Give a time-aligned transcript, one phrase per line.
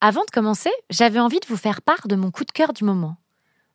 [0.00, 2.84] Avant de commencer, j'avais envie de vous faire part de mon coup de cœur du
[2.84, 3.16] moment.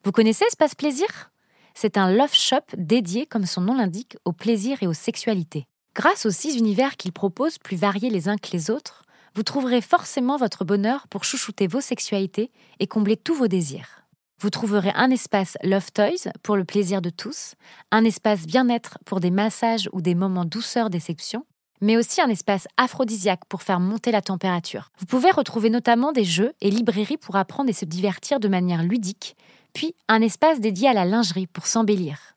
[0.04, 1.30] Vous connaissez Espace Plaisir?
[1.74, 5.66] C'est un love shop dédié, comme son nom l'indique, au plaisir et aux sexualités.
[5.94, 9.02] Grâce aux six univers qu'il propose, plus variés les uns que les autres,
[9.34, 12.50] vous trouverez forcément votre bonheur pour chouchouter vos sexualités
[12.80, 14.06] et combler tous vos désirs.
[14.40, 17.54] Vous trouverez un espace Love Toys pour le plaisir de tous,
[17.90, 21.44] un espace bien-être pour des massages ou des moments douceur déception,
[21.84, 24.90] mais aussi un espace aphrodisiaque pour faire monter la température.
[24.98, 28.82] Vous pouvez retrouver notamment des jeux et librairies pour apprendre et se divertir de manière
[28.82, 29.36] ludique,
[29.74, 32.36] puis un espace dédié à la lingerie pour s'embellir.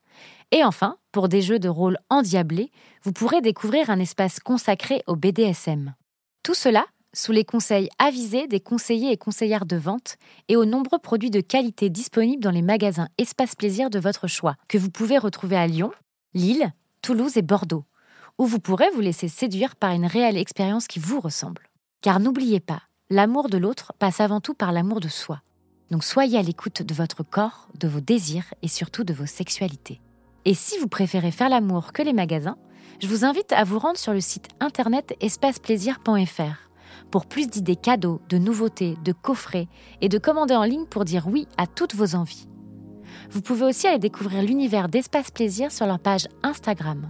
[0.52, 2.72] Et enfin, pour des jeux de rôle endiablés,
[3.04, 5.96] vous pourrez découvrir un espace consacré au BDSM.
[6.44, 10.18] Tout cela sous les conseils avisés des conseillers et conseillères de vente
[10.50, 14.58] et aux nombreux produits de qualité disponibles dans les magasins Espace Plaisir de votre choix,
[14.68, 15.94] que vous pouvez retrouver à Lyon,
[16.34, 17.86] Lille, Toulouse et Bordeaux
[18.38, 21.70] où vous pourrez vous laisser séduire par une réelle expérience qui vous ressemble.
[22.02, 25.42] Car n'oubliez pas, l'amour de l'autre passe avant tout par l'amour de soi.
[25.90, 30.02] Donc soyez à l'écoute de votre corps, de vos désirs et surtout de vos sexualités.
[30.46, 32.58] Et si vous préférez faire l'amour que les magasins,
[33.02, 36.70] je vous invite à vous rendre sur le site internet espaceplaisir.fr
[37.12, 39.68] pour plus d'idées cadeaux, de nouveautés, de coffrets
[40.02, 42.48] et de commander en ligne pour dire oui à toutes vos envies.
[43.30, 47.10] Vous pouvez aussi aller découvrir l'univers d'Espace Plaisir sur leur page Instagram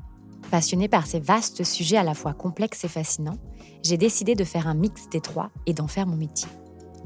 [0.51, 3.37] Passionnée par ces vastes sujets à la fois complexes et fascinants,
[3.83, 6.49] j'ai décidé de faire un mix des trois et d'en faire mon métier.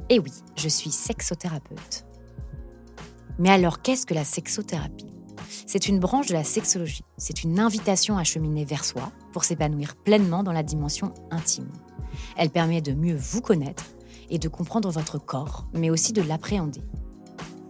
[0.10, 2.06] Et oui, je suis sexothérapeute.
[3.38, 5.14] Mais alors, qu'est-ce que la sexothérapie?
[5.68, 7.06] C'est une branche de la sexologie.
[7.18, 11.72] C'est une invitation à cheminer vers soi pour s'épanouir pleinement dans la dimension intime.
[12.38, 13.86] Elle permet de mieux vous connaître
[14.32, 16.82] et de comprendre votre corps, mais aussi de l'appréhender.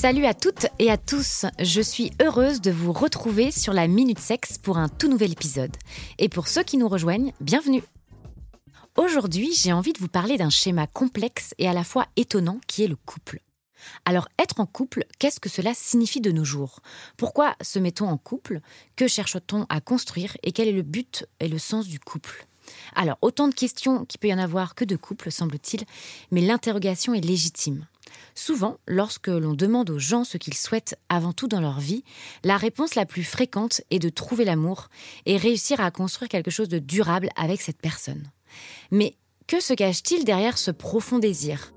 [0.00, 4.20] Salut à toutes et à tous, je suis heureuse de vous retrouver sur la Minute
[4.20, 5.76] Sexe pour un tout nouvel épisode.
[6.18, 7.82] Et pour ceux qui nous rejoignent, bienvenue
[8.96, 12.84] Aujourd'hui, j'ai envie de vous parler d'un schéma complexe et à la fois étonnant qui
[12.84, 13.40] est le couple.
[14.04, 16.78] Alors, être en couple, qu'est-ce que cela signifie de nos jours?
[17.16, 18.60] Pourquoi se met-on en couple?
[18.94, 22.46] Que cherche-t-on à construire Et quel est le but et le sens du couple?
[22.94, 25.84] Alors, autant de questions qu'il peut y en avoir que de couple, semble-t-il,
[26.30, 27.84] mais l'interrogation est légitime.
[28.34, 32.04] Souvent, lorsque l'on demande aux gens ce qu'ils souhaitent avant tout dans leur vie,
[32.44, 34.88] la réponse la plus fréquente est de trouver l'amour
[35.26, 38.30] et réussir à construire quelque chose de durable avec cette personne.
[38.90, 39.14] Mais
[39.46, 41.72] que se cache-t-il derrière ce profond désir?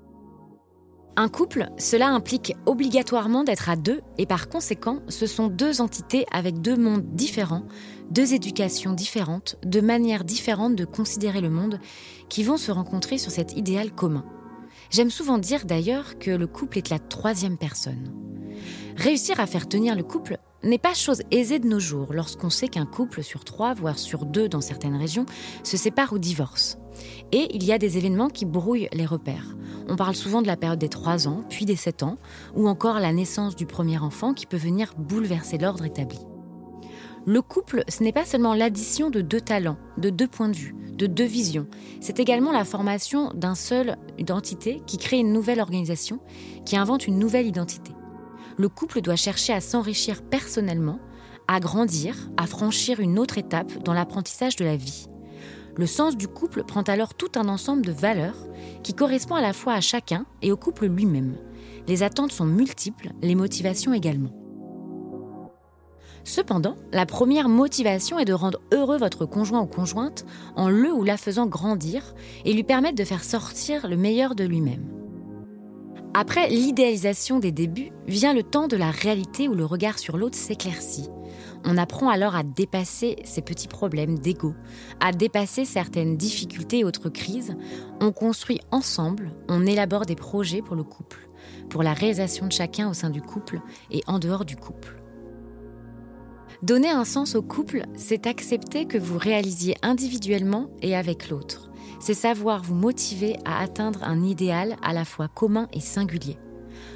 [1.14, 6.24] Un couple, cela implique obligatoirement d'être à deux et par conséquent, ce sont deux entités
[6.32, 7.66] avec deux mondes différents,
[8.10, 11.80] deux éducations différentes, deux manières différentes de considérer le monde
[12.30, 14.24] qui vont se rencontrer sur cet idéal commun.
[14.92, 18.12] J'aime souvent dire d'ailleurs que le couple est la troisième personne.
[18.94, 22.68] Réussir à faire tenir le couple n'est pas chose aisée de nos jours lorsqu'on sait
[22.68, 25.24] qu'un couple sur trois, voire sur deux dans certaines régions,
[25.64, 26.76] se sépare ou divorce.
[27.32, 29.56] Et il y a des événements qui brouillent les repères.
[29.88, 32.18] On parle souvent de la période des 3 ans, puis des 7 ans,
[32.54, 36.18] ou encore la naissance du premier enfant qui peut venir bouleverser l'ordre établi.
[37.24, 40.74] Le couple, ce n'est pas seulement l'addition de deux talents, de deux points de vue,
[40.96, 41.66] de deux visions,
[42.00, 46.20] c'est également la formation d'un seul identité qui crée une nouvelle organisation,
[46.64, 47.92] qui invente une nouvelle identité.
[48.56, 51.00] Le couple doit chercher à s'enrichir personnellement,
[51.48, 55.06] à grandir, à franchir une autre étape dans l'apprentissage de la vie.
[55.76, 58.46] Le sens du couple prend alors tout un ensemble de valeurs
[58.82, 61.36] qui correspond à la fois à chacun et au couple lui-même.
[61.88, 64.41] Les attentes sont multiples, les motivations également.
[66.24, 70.24] Cependant, la première motivation est de rendre heureux votre conjoint ou conjointe
[70.56, 72.14] en le ou la faisant grandir
[72.44, 74.88] et lui permettre de faire sortir le meilleur de lui-même.
[76.14, 80.36] Après l'idéalisation des débuts, vient le temps de la réalité où le regard sur l'autre
[80.36, 81.08] s'éclaircit.
[81.64, 84.54] On apprend alors à dépasser ces petits problèmes d'ego,
[85.00, 87.56] à dépasser certaines difficultés et autres crises.
[88.00, 91.28] On construit ensemble, on élabore des projets pour le couple,
[91.70, 93.60] pour la réalisation de chacun au sein du couple
[93.90, 95.01] et en dehors du couple.
[96.62, 101.68] Donner un sens au couple, c'est accepter que vous réalisiez individuellement et avec l'autre.
[101.98, 106.38] C'est savoir vous motiver à atteindre un idéal à la fois commun et singulier.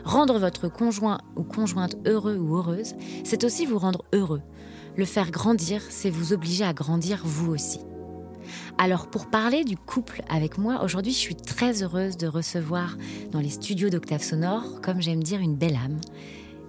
[0.05, 4.43] Rendre votre conjoint ou conjointe heureux ou heureuse, c'est aussi vous rendre heureux.
[4.97, 7.81] Le faire grandir, c'est vous obliger à grandir vous aussi.
[8.79, 12.97] Alors pour parler du couple avec moi, aujourd'hui je suis très heureuse de recevoir
[13.33, 15.99] dans les studios d'Octave Sonore, comme j'aime dire, une belle âme.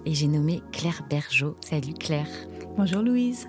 [0.06, 1.56] Et j'ai nommé Claire Bergeau.
[1.64, 2.28] Salut Claire.
[2.76, 3.48] Bonjour Louise.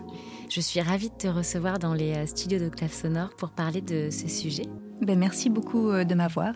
[0.49, 4.09] Je suis ravie de te recevoir dans les euh, studios d'Octave Sonore pour parler de
[4.09, 4.65] ce sujet.
[5.01, 6.53] Ben, merci beaucoup euh, de m'avoir.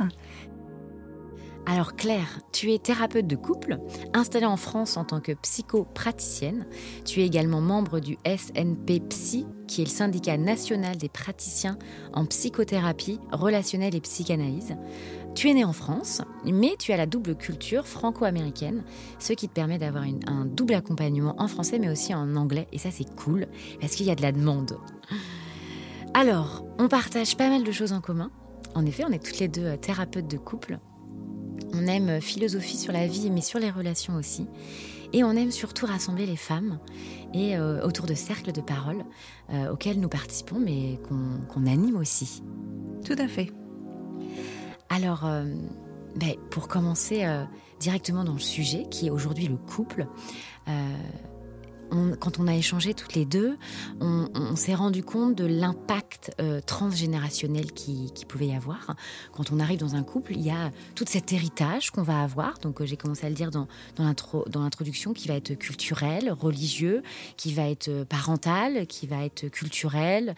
[1.65, 3.77] Alors Claire, tu es thérapeute de couple,
[4.13, 6.65] installée en France en tant que psychopraticienne.
[7.05, 11.77] Tu es également membre du SNP Psy, qui est le syndicat national des praticiens
[12.13, 14.75] en psychothérapie relationnelle et psychanalyse.
[15.35, 18.83] Tu es né en France, mais tu as la double culture franco-américaine,
[19.19, 22.67] ce qui te permet d'avoir un double accompagnement en français mais aussi en anglais.
[22.71, 23.47] Et ça c'est cool,
[23.81, 24.77] parce qu'il y a de la demande.
[26.13, 28.29] Alors, on partage pas mal de choses en commun.
[28.75, 30.79] En effet, on est toutes les deux euh, thérapeutes de couple.
[31.73, 34.47] On aime euh, philosophie sur la vie, mais sur les relations aussi.
[35.11, 36.79] Et on aime surtout rassembler les femmes
[37.33, 39.03] et euh, autour de cercles de parole
[39.71, 42.41] auxquels nous participons, mais qu'on anime aussi.
[43.05, 43.51] Tout à fait.
[44.93, 45.45] Alors, euh,
[46.15, 47.45] ben, pour commencer euh,
[47.79, 50.05] directement dans le sujet, qui est aujourd'hui le couple,
[50.67, 50.95] euh,
[52.19, 53.57] quand on a échangé toutes les deux,
[53.99, 58.95] on, s'est rendu compte de l'impact euh, transgénérationnel qui, pouvait y avoir.
[59.33, 62.59] Quand on arrive dans un couple, il y a tout cet héritage qu'on va avoir.
[62.59, 67.03] Donc euh, j'ai commencé à le dire dans, dans l'introduction, qui va être culturel, religieux,
[67.37, 70.35] qui va être euh, parental, qui va être culturel.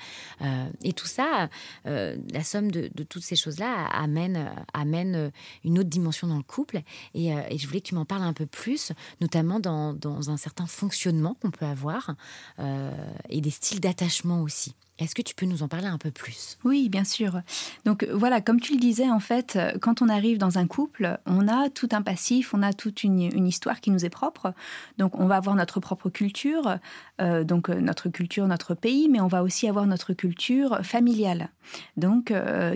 [0.83, 1.49] et tout ça,
[1.85, 5.31] la somme de, toutes ces choses-là amène,
[5.63, 6.81] une autre dimension dans le couple.
[7.13, 8.91] Et, je voulais que tu m'en parles un peu plus,
[9.21, 12.15] notamment dans un certain fonctionnement on peut avoir
[12.59, 12.91] euh,
[13.29, 14.75] et des styles d'attachement aussi.
[14.97, 16.57] Est-ce que tu peux nous en parler un peu plus?
[16.63, 17.41] Oui, bien sûr.
[17.83, 21.49] Donc voilà, comme tu le disais, en fait, quand on arrive dans un couple, on
[21.49, 24.53] a tout un passif, on a toute une, histoire qui nous est propre.
[24.97, 26.77] Donc on va avoir notre propre culture,
[27.19, 31.49] euh, donc euh, notre culture, notre pays, mais on va aussi avoir notre culture familiale.
[31.97, 32.31] Donc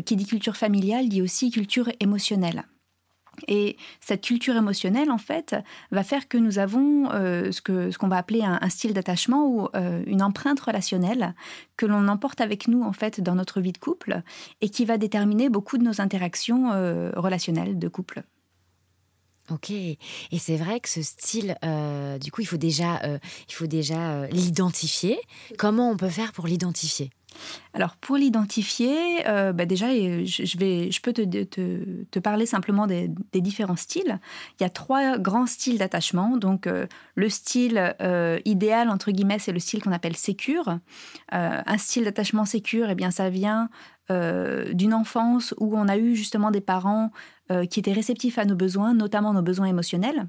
[0.05, 2.65] qui dit culture familiale dit aussi culture émotionnelle.
[3.47, 5.55] Et cette culture émotionnelle, en fait,
[5.91, 9.67] va faire que nous avons euh, ce qu'on ce va appeler un, style d'attachement ou
[9.75, 11.33] euh, une empreinte relationnelle
[11.77, 14.21] que l'on emporte avec nous, en fait, dans notre vie de couple
[14.61, 18.23] et qui va déterminer beaucoup de nos interactions euh, relationnelles de couple.
[19.51, 19.97] Ok, et
[20.37, 21.57] c'est vrai que ce style,
[22.21, 23.01] du coup, il faut déjà,
[23.47, 25.19] il faut déjà l'identifier.
[25.57, 27.09] Comment on peut faire pour l'identifier?
[27.73, 33.75] Alors pour l'identifier, euh, bah, déjà, je, vais, je peux te, parler simplement des, différents
[33.75, 34.19] styles.
[34.59, 36.37] Il y a trois grands styles d'attachement.
[36.37, 40.79] Donc euh, le style euh, idéal entre guillemets, c'est le style qu'on appelle sécure.
[41.31, 43.69] un style d'attachement sécure, eh bien ça vient
[44.09, 47.11] d'une enfance où on a eu justement des parents
[47.69, 50.27] qui étaient réceptifs à nos besoins, notamment nos besoins émotionnels.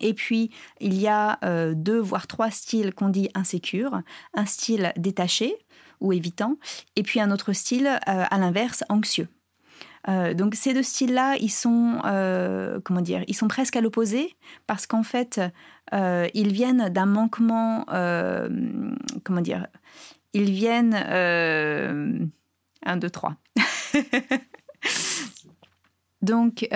[0.00, 1.40] Et puis, il y a
[1.74, 4.02] deux, voire trois styles qu'on dit insécures.
[4.34, 5.56] Un style détaché,
[6.02, 6.56] ou évitant,
[6.96, 9.28] et puis un autre style, euh, à l'inverse, anxieux.
[10.08, 14.34] Euh, donc ces deux styles-là, ils sont euh, comment dire, ils sont presque à l'opposé
[14.66, 15.40] parce qu'en fait,
[15.92, 19.68] ils viennent d'un manquement, comment dire,
[20.32, 20.94] ils viennent
[22.84, 23.36] un, deux, trois.
[26.22, 26.66] Donc,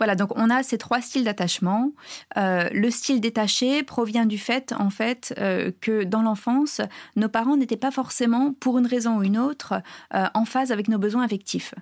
[0.00, 1.92] voilà, donc on a ces trois styles d'attachement.
[2.38, 6.80] Euh, le style détaché provient du fait, en fait, euh, que dans l'enfance,
[7.16, 9.74] nos parents n'étaient pas forcément, pour une raison ou une autre,
[10.14, 11.74] euh, en phase avec nos besoins affectifs.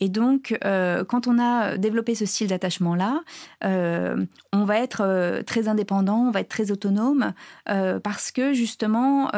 [0.00, 3.20] Et donc, quand on a développé ce style d'attachement-là,
[3.62, 9.30] on va être très indépendant, on va être très autonome, parce que justement,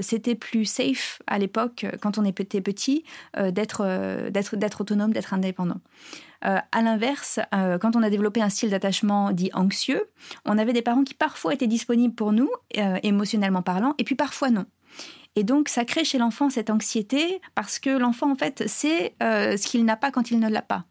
[0.00, 3.04] c'était plus safe à l'époque, quand on était petit,
[3.36, 5.80] d'être d'être autonome, d'être indépendant.
[6.44, 10.10] Euh, à l'inverse, euh, quand on a développé un style d'attachement dit anxieux,
[10.46, 14.14] on avait des parents qui parfois étaient disponibles pour nous, euh, émotionnellement parlant, et puis
[14.14, 14.64] parfois non.
[15.36, 19.64] Et donc, ça crée chez l'enfant cette anxiété parce que l'enfant, en fait, sait ce
[19.64, 20.86] qu'il n'a pas quand il ne l'a pas.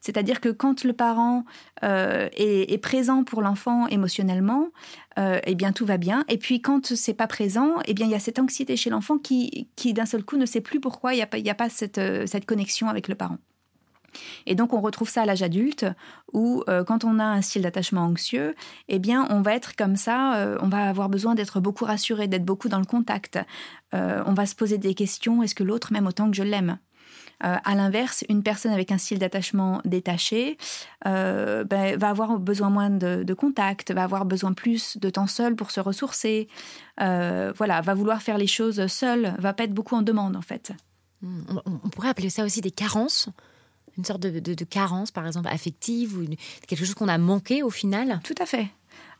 [0.00, 1.44] C'est-à-dire que quand le parent
[1.82, 4.68] est, présent pour l'enfant émotionnellement,
[5.16, 6.24] eh bien tout va bien.
[6.28, 9.18] Et puis quand c'est pas présent, eh bien il y a cette anxiété chez l'enfant
[9.18, 12.88] qui, d'un seul coup ne sait plus pourquoi il n'y a a pas cette connexion
[12.88, 13.38] avec le parent.
[14.46, 15.86] Et donc on retrouve ça à l'âge adulte
[16.32, 18.54] où euh, quand on a un style d'attachement anxieux,
[18.88, 22.28] eh bien on va être comme ça, euh, on va avoir besoin d'être beaucoup rassuré,
[22.28, 23.38] d'être beaucoup dans le contact.
[23.94, 26.78] Euh, on va se poser des questions, est-ce que l'autre m'aime autant que je l'aime?
[27.42, 30.58] À l'inverse, une personne avec un style d'attachement détaché
[31.06, 31.64] ben,
[31.96, 35.80] va avoir besoin moins de, contact, va avoir besoin plus de temps seul pour se
[35.80, 36.48] ressourcer,
[36.98, 40.72] voilà, va vouloir faire les choses seul, va pas être beaucoup en demande en fait.
[41.22, 41.40] Hmm,
[41.82, 43.30] on pourrait appeler ça aussi des carences
[43.98, 46.24] une sorte de, carence, par exemple, affective ou
[46.66, 48.68] quelque chose qu'on a manqué au final Tout à fait.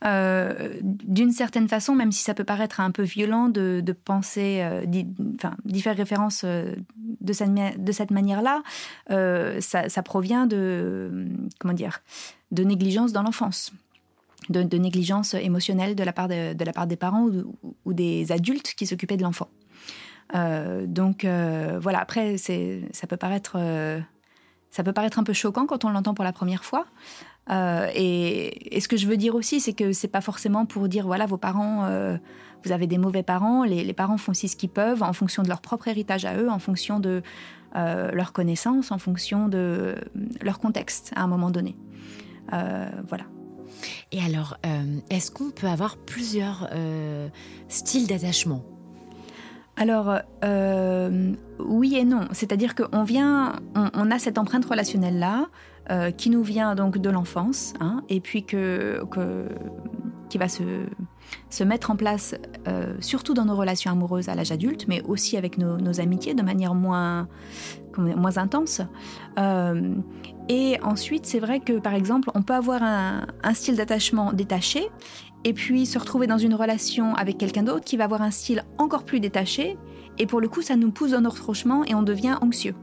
[0.03, 4.85] Euh, d'une certaine façon, même si ça peut paraître un peu violent de, penser, euh,
[4.85, 8.63] d'y faire référence euh, de cette, de cette manière-là,
[9.59, 11.27] ça, provient de,
[11.59, 12.01] comment dire,
[12.51, 13.71] de négligence dans l'enfance.
[14.49, 17.27] De, négligence émotionnelle de la part, de, la part des parents
[17.85, 19.49] ou, des adultes qui s'occupaient de l'enfant.
[20.33, 23.57] donc voilà, après, ça peut paraître
[24.71, 26.85] ça peut paraître un peu choquant quand on l'entend pour la première fois.
[27.49, 31.05] Euh, et, ce que je veux dire aussi, c'est que c'est pas forcément pour dire
[31.05, 32.17] voilà vos parents, euh,
[32.63, 33.63] vous avez des mauvais parents.
[33.63, 36.49] Les, parents font aussi ce qu'ils peuvent en fonction de leur propre héritage à eux,
[36.49, 37.21] en fonction de
[37.75, 39.95] euh, leurs connaissances, en fonction de
[40.41, 41.75] leur contexte à un moment donné.
[42.49, 43.25] voilà.
[44.11, 44.57] Et alors,
[45.09, 46.69] est-ce qu'on peut avoir plusieurs
[47.69, 48.63] styles d'attachement?
[49.81, 52.27] Alors, euh, oui et non.
[52.33, 55.47] C'est-à-dire qu'on vient, on, a cette empreinte relationnelle-là
[55.89, 59.03] euh, qui nous vient donc de l'enfance, hein, et puis que,
[60.29, 60.61] qui va se,
[61.49, 62.35] se mettre en place
[62.67, 66.43] euh, surtout dans nos relations amoureuses à l'âge adulte, mais aussi avec nos, amitiés de
[66.43, 67.27] manière moins,
[67.97, 68.81] moins intense.
[70.47, 74.91] et ensuite, c'est vrai que par exemple, on peut avoir un style d'attachement détaché
[75.43, 78.63] et puis se retrouver dans une relation avec quelqu'un d'autre qui va avoir un style
[78.77, 79.77] encore plus détaché,
[80.17, 82.75] et pour le coup ça nous pousse dans notre rochement et on devient anxieux.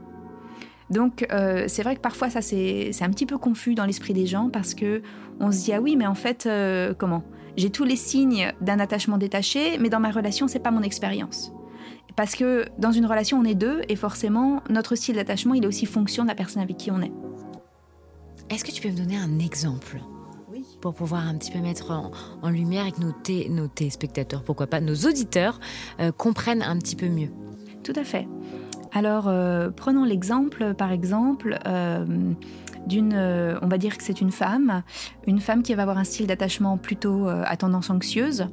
[0.89, 4.25] Donc euh, c'est vrai que parfois ça c'est un petit peu confus dans l'esprit des
[4.25, 5.01] gens parce que
[5.39, 7.23] on se dit ah oui mais en fait euh, comment?
[7.57, 11.51] J'ai tous les signes d'un attachement détaché mais dans ma relation c'est pas mon expérience
[12.15, 15.67] parce que dans une relation on est deux et forcément notre style d'attachement il est
[15.67, 17.11] aussi fonction de la personne avec qui on est.
[18.49, 19.99] Est-ce que tu peux me donner un exemple?
[20.81, 21.91] Pour pouvoir un petit peu mettre
[22.41, 23.13] en, lumière et que nos,
[23.53, 25.59] nos téléspectateurs, pourquoi pas nos auditeurs,
[25.99, 27.29] euh, comprennent un petit peu mieux.
[27.83, 28.27] Tout à fait.
[28.91, 32.05] Alors, euh, prenons l'exemple, par exemple, euh,
[32.87, 33.13] d'une,
[33.61, 34.83] on va dire que c'est une femme,
[35.27, 38.47] une femme qui va avoir un style d'attachement plutôt à tendance anxieuse.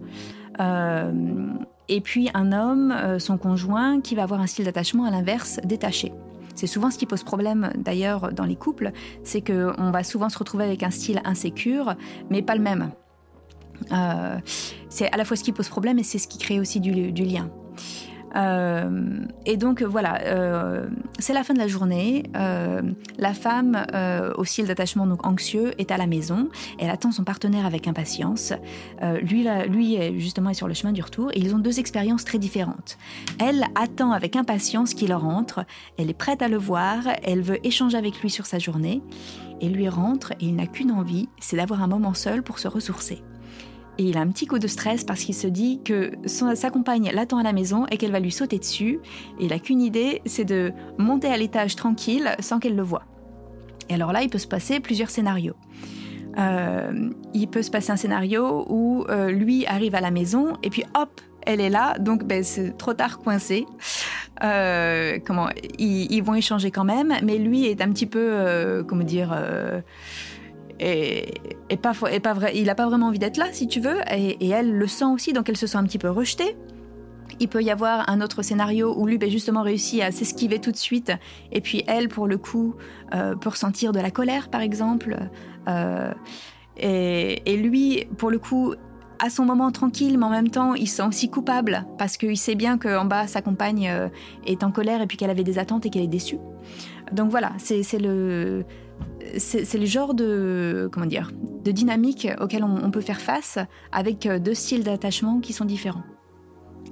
[0.60, 6.12] et puis un homme, son conjoint, qui va avoir un style d'attachement à l'inverse, détaché.
[6.56, 8.90] C'est souvent ce qui pose problème d'ailleurs dans les couples,
[9.22, 11.94] c'est qu'on va souvent se retrouver avec un style insécure,
[12.30, 12.90] mais pas le même.
[13.92, 14.38] Euh,
[14.88, 17.24] c'est à la fois ce qui pose problème et c'est ce qui crée aussi du
[17.24, 17.50] lien.
[18.34, 20.86] Euh, et donc voilà, euh,
[21.18, 22.24] c'est la fin de la journée.
[22.36, 22.82] Euh,
[23.18, 23.86] la femme,
[24.36, 26.48] au style d'attachement donc anxieux, est à la maison.
[26.78, 28.52] Elle attend son partenaire avec impatience.
[29.22, 31.30] lui, lui justement est sur le chemin du retour.
[31.32, 32.98] Et ils ont deux expériences très différentes.
[33.38, 35.64] Elle attend avec impatience qu'il rentre.
[35.98, 37.02] Elle est prête à le voir.
[37.22, 39.02] Elle veut échanger avec lui sur sa journée.
[39.60, 42.68] Et lui rentre et il n'a qu'une envie, c'est d'avoir un moment seul pour se
[42.68, 43.22] ressourcer.
[43.98, 47.10] Et il a un petit coup de stress parce qu'il se dit que sa compagne
[47.14, 49.00] l'attend à la maison et qu'elle va lui sauter dessus.
[49.38, 53.04] Et il n'a qu'une idée, c'est de monter à l'étage tranquille sans qu'elle le voie.
[53.88, 55.54] Et alors là, il peut se passer plusieurs scénarios.
[56.38, 60.68] Euh, il peut se passer un scénario où euh, lui arrive à la maison et
[60.68, 63.64] puis hop, elle est là, donc ben, c'est trop tard coincé.
[64.42, 65.48] Euh, comment
[65.78, 69.34] ils, vont échanger quand même, mais lui est un petit peu, comment dire
[70.80, 74.72] et, pas, vrai, il n'a pas vraiment envie d'être là, si tu veux, et, elle
[74.72, 76.56] le sent aussi, donc elle se sent un petit peu rejetée.
[77.40, 80.72] Il peut y avoir un autre scénario où lui, ben, justement, réussit à s'esquiver tout
[80.72, 81.12] de suite,
[81.52, 82.74] et puis elle, pour le coup,
[83.14, 85.16] euh, peut ressentir de la colère, par exemple.
[85.68, 86.12] Euh,
[86.76, 88.74] et, lui, pour le coup,
[89.18, 92.36] à son moment tranquille, mais en même temps, il se sent aussi coupable, parce qu'il
[92.36, 94.08] sait bien qu'en bas, sa compagne euh,
[94.46, 96.38] est en colère, et puis qu'elle avait des attentes et qu'elle est déçue.
[97.12, 98.64] Donc voilà, c'est le
[99.38, 101.30] c'est le genre de comment dire
[101.64, 103.58] de dynamique auquel on peut faire face
[103.92, 106.04] avec deux styles d'attachement qui sont différents.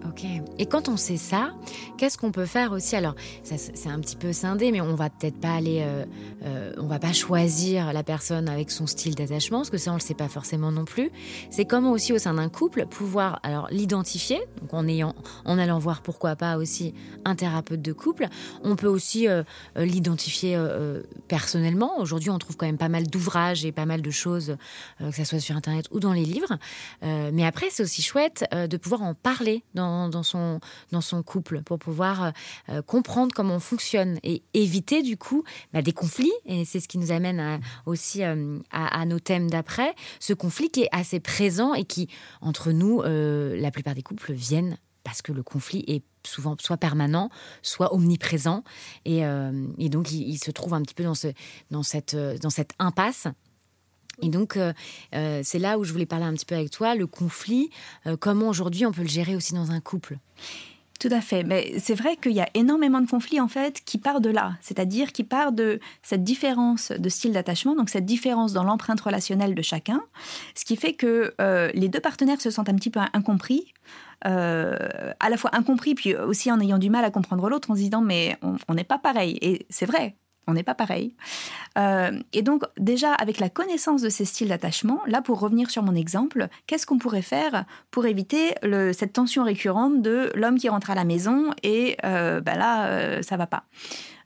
[0.06, 0.24] Ok.
[0.58, 1.54] Et quand on sait ça,
[1.96, 2.96] qu'est-ce qu'on peut faire aussi?
[2.96, 6.04] Alors, c'est un petit peu scindé, mais on va peut-être pas aller, euh,
[6.44, 9.94] euh, on va pas choisir la personne avec son style d'attachement, parce que ça on
[9.94, 11.10] le sait pas forcément non plus.
[11.50, 15.78] C'est comment aussi au sein d'un couple pouvoir alors l'identifier, donc en ayant, en allant
[15.78, 18.28] voir pourquoi pas aussi un thérapeute de couple.
[18.62, 19.42] On peut aussi euh,
[19.76, 20.58] l'identifier
[21.28, 21.98] personnellement.
[21.98, 24.56] Aujourd'hui, on trouve quand même pas mal d'ouvrages et pas mal de choses,
[24.98, 26.58] que ça soit sur internet ou dans les livres.
[27.02, 30.60] mais après, c'est aussi chouette de pouvoir en parler dans dans, son,
[30.92, 32.32] dans son couple pour pouvoir
[32.68, 36.32] euh, comprendre comment on fonctionne et éviter du coup bah, des conflits.
[36.46, 39.94] Et c'est ce qui nous amène aussi euh, à, nos thèmes d'après.
[40.20, 42.08] Ce conflit qui est assez présent et qui,
[42.40, 46.78] entre nous, euh, la plupart des couples viennent parce que le conflit est souvent soit
[46.78, 47.28] permanent,
[47.60, 48.64] soit omniprésent.
[49.04, 49.20] Et,
[49.90, 51.28] donc, il, se trouve un petit peu dans, ce,
[51.70, 53.28] dans, cette, dans cette impasse
[54.22, 54.72] et donc, euh,
[55.14, 57.70] euh, c'est là où je voulais parler un petit peu avec toi, le conflit,
[58.06, 60.18] euh, comment aujourd'hui on peut le gérer aussi dans un couple.
[61.00, 61.42] Tout à fait.
[61.42, 64.52] Mais c'est vrai qu'il y a énormément de conflits en fait qui partent de là,
[64.60, 69.54] c'est-à-dire qui partent de cette différence de style d'attachement, donc cette différence dans l'empreinte relationnelle
[69.54, 70.00] de chacun,
[70.54, 71.34] ce qui fait que
[71.74, 73.74] les deux partenaires se sentent un petit peu incompris,
[74.22, 77.80] à la fois incompris puis aussi en ayant du mal à comprendre l'autre, en se
[77.80, 79.36] disant mais on n'est pas pareil.
[79.42, 81.14] Et c'est vrai, on n'est pas pareil.
[81.78, 85.82] Euh, et donc, déjà, avec la connaissance de ces styles d'attachement, là, pour revenir sur
[85.82, 88.54] mon exemple, qu'est-ce qu'on pourrait faire pour éviter
[88.92, 93.22] cette tension récurrente de l'homme qui rentre à la maison et euh, bah là, euh,
[93.22, 93.64] ça va pas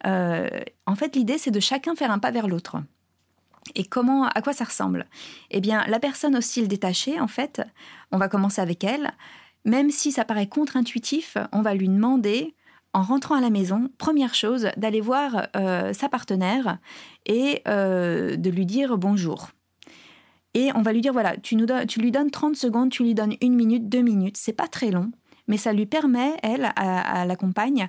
[0.04, 2.76] En fait, l'idée, c'est de chacun faire un pas vers l'autre.
[3.74, 5.06] Et comment, à quoi ça ressemble?
[5.50, 7.62] Eh bien, la personne au style détaché, en fait,
[8.12, 9.12] on va commencer avec elle.
[9.64, 12.54] Même si ça paraît contre-intuitif, on va lui demander
[12.94, 16.78] en rentrant à la maison, première chose, d'aller voir euh, sa partenaire
[17.26, 19.50] et euh, de lui dire bonjour.
[20.54, 23.14] Et on va lui dire voilà, tu, nous tu lui donnes 30 secondes, tu lui
[23.14, 25.12] donnes une minute, deux minutes, c'est pas très long,
[25.46, 27.88] mais ça lui permet, elle, à, la compagne,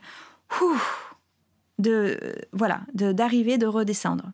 [1.80, 4.32] de voilà, d'arriver, de, redescendre.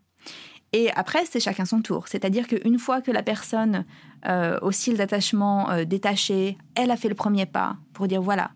[0.73, 2.07] Et après, c'est chacun son tour.
[2.07, 3.85] C'est-à-dire qu'une fois que la personne
[4.27, 8.51] euh, au style d'attachement détaché, elle a fait le premier pas pour dire voilà,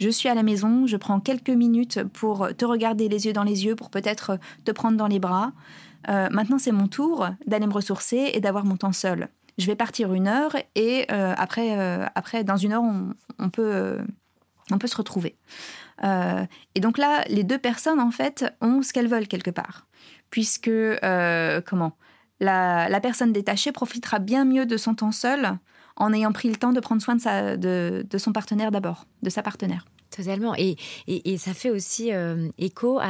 [0.00, 3.44] je suis à la maison, je prends quelques minutes pour te regarder les yeux dans
[3.44, 5.52] les yeux, pour peut-être te prendre dans les bras.
[6.08, 9.28] Euh, maintenant, c'est mon tour d'aller me ressourcer et d'avoir mon temps seul.
[9.58, 12.82] Je vais partir une heure et euh, après, euh, après, dans une heure,
[13.38, 13.98] on, peut,
[14.70, 15.36] on peut se retrouver.
[16.02, 19.86] et donc là, les deux personnes, en fait, ont ce qu'elles veulent quelque part.
[20.30, 20.70] Puisque,
[21.66, 21.96] comment?
[22.40, 25.56] La, la, personne détachée profitera bien mieux de son temps seul
[25.96, 29.30] en ayant pris le temps de prendre soin de, sa, de, son partenaire d'abord, de
[29.30, 29.84] sa partenaire.
[30.10, 30.54] Totalement.
[30.56, 30.76] Et,
[31.08, 33.00] et, ça fait aussi euh, écho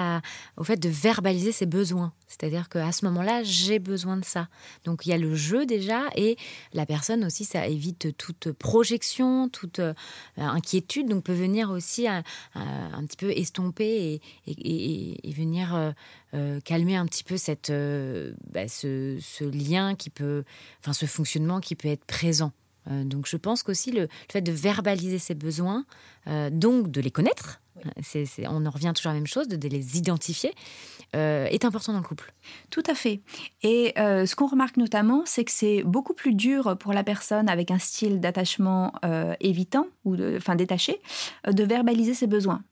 [0.57, 2.15] au fait de verbaliser ses besoins.
[2.29, 4.49] C'est-à-dire qu'à ce moment-là, j'ai besoin de ça.
[4.85, 6.39] Donc il y a le jeu déjà et
[6.73, 9.93] la personne aussi, ça évite toute projection, toute euh,
[10.39, 11.07] inquiétude.
[11.07, 12.23] Donc peut venir aussi un,
[13.07, 15.93] petit peu estomper et, et venir
[16.33, 17.71] euh, calmer un petit peu cette,
[18.51, 20.45] bah, ce, ce, lien qui peut,
[20.81, 22.53] enfin ce fonctionnement qui peut être présent.
[22.91, 25.85] Euh, donc je pense qu'aussi le, fait de verbaliser ses besoins,
[26.27, 27.61] euh, donc de les connaître,
[28.03, 30.55] c'est, on en revient toujours à la même chose, de, les identifier,
[31.17, 32.33] euh, est important dans le couple.
[32.71, 33.21] Tout à fait.
[33.63, 37.71] Et ce qu'on remarque notamment, c'est que c'est beaucoup plus dur pour la personne avec
[37.71, 38.93] un style d'attachement
[39.41, 41.01] évitant ou de, enfin détaché
[41.47, 42.63] de verbaliser ses besoins.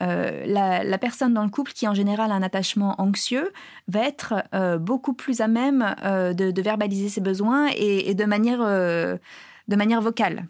[0.00, 3.52] La, personne dans le couple qui en général a un attachement anxieux
[3.86, 4.34] va être
[4.78, 8.60] beaucoup plus à même de, verbaliser ses besoins et de manière
[9.68, 10.46] de manière vocale.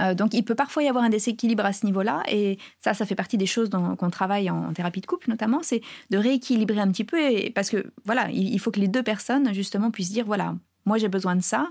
[0.00, 3.06] Euh, donc, il peut parfois y avoir un déséquilibre à ce niveau-là, et ça, ça
[3.06, 6.90] fait partie des choses qu'on travaille en, thérapie de couple, notamment, c'est de rééquilibrer un
[6.90, 7.18] petit peu,
[7.54, 11.08] parce que voilà, il, faut que les deux personnes justement puissent dire voilà, moi j'ai
[11.08, 11.68] besoin de ça,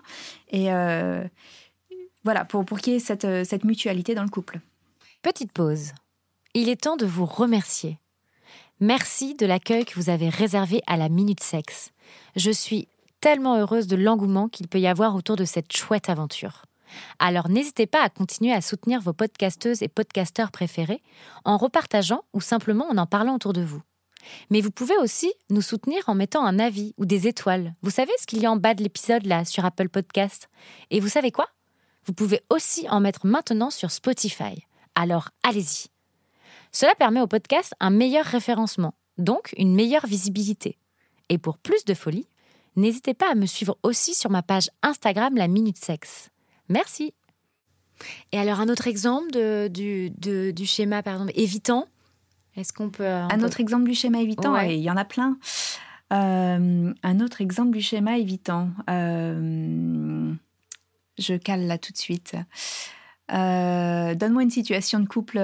[0.50, 1.24] et euh,
[2.24, 4.60] voilà, pour, pour qu'il y ait cette mutualité dans le couple.
[5.22, 5.92] Petite pause.
[6.56, 7.98] Il est temps de vous remercier.
[8.80, 11.90] Merci de l'accueil que vous avez réservé à la Minute Sexe.
[12.36, 12.88] Je suis
[13.22, 16.66] tellement heureuse de l'engouement qu'il peut y avoir autour de cette chouette aventure.
[17.18, 21.02] Alors n'hésitez pas à continuer à soutenir vos podcasteuses et podcasteurs préférés
[21.44, 23.82] en repartageant ou simplement en en parlant autour de vous.
[24.52, 27.74] Mais vous pouvez aussi nous soutenir en mettant un avis ou des étoiles.
[27.82, 30.50] Vous savez ce qu'il y a en bas de l'épisode là sur Apple Podcast.
[30.92, 31.48] Et vous savez quoi?
[32.06, 34.68] Vous pouvez aussi en mettre maintenant sur Spotify.
[34.94, 35.93] alors allez-y.
[36.74, 40.80] Cela permet au podcast un meilleur référencement, donc une meilleure visibilité.
[41.30, 42.28] Et pour plus de folie,
[42.76, 46.32] n'hésitez pas à me suivre aussi sur ma page Instagram La Minute Sexe.
[46.70, 47.14] Merci.
[48.32, 50.10] Et alors un autre exemple de, du,
[50.52, 51.88] du, schéma, par exemple, évitant
[52.58, 53.06] Est-ce qu'on peut...
[53.06, 55.38] Un, autre exemple du schéma évitant, il y en a plein.
[56.12, 58.70] Euh, un autre exemple du schéma évitant.
[58.90, 60.34] Euh,
[61.20, 62.36] je cale là tout de suite.
[63.34, 65.38] Euh, donne-moi une situation de couple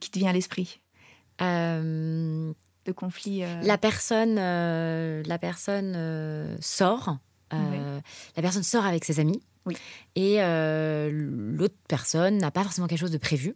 [0.00, 0.80] qui te vient à l'esprit.
[1.40, 3.42] de conflit.
[3.62, 7.18] La personne, la personne sort.
[7.50, 9.42] La personne sort avec ses amis.
[10.14, 13.54] Et l'autre personne n'a pas forcément quelque chose de prévu.